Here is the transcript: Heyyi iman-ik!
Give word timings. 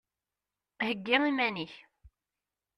Heyyi 0.85 1.13
iman-ik! 1.29 1.73